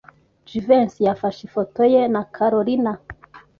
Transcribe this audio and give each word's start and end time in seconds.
Jivency 0.47 1.01
yafashe 1.07 1.41
ifoto 1.47 1.81
ye 1.93 2.01
na 2.13 2.21
Kalorina. 2.35 2.93